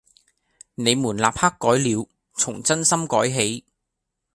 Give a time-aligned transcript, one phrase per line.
[0.73, 3.63] 「你們立刻改了，從眞心改起！